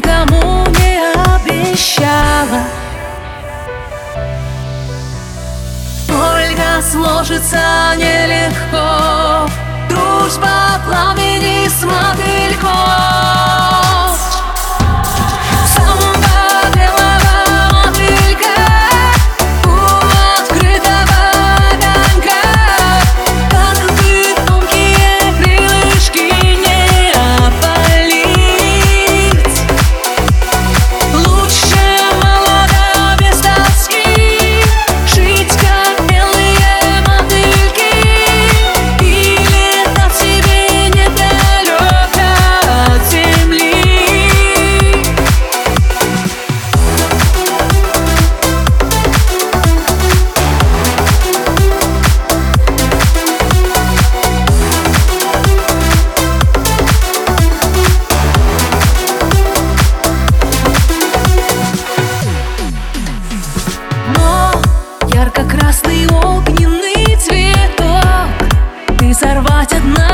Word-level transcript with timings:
никому 0.00 0.66
не 0.78 1.12
обещала. 1.36 2.62
Ольга 6.08 6.82
сложится 6.82 7.94
нелегко 7.96 9.48
Дружба 9.88 10.80
пламени 10.86 11.68
с 11.68 11.82
мотыльком 11.84 13.09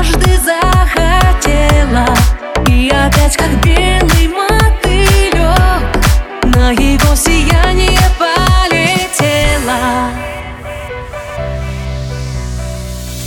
однажды 0.00 0.38
захотела. 0.38 2.06
И 2.66 2.88
опять 2.88 3.36
как 3.36 3.50
белый 3.62 4.28
мотылек 4.28 5.36
На 6.56 6.70
его 6.70 7.14
сияние 7.14 8.00
полетела. 8.18 9.78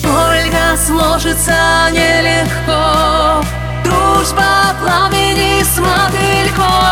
Ольга 0.03 0.77
сложится 0.77 1.89
нелегко. 1.91 3.45
Дружба 3.83 4.75
пламени 4.81 5.63
с 5.63 5.77
мотыльком. 5.77 6.82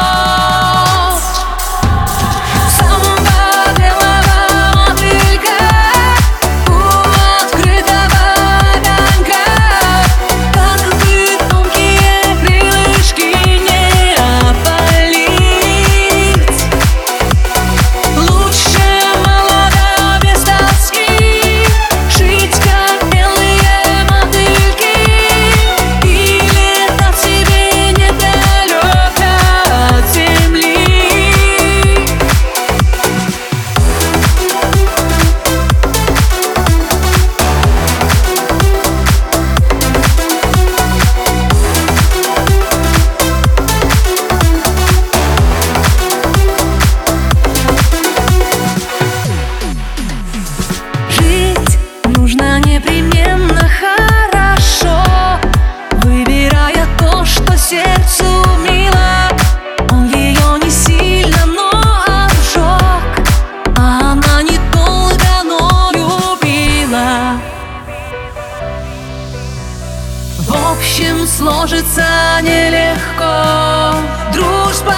общем 70.82 71.28
сложится 71.28 72.04
нелегко. 72.42 73.96
Дружба 74.34 74.96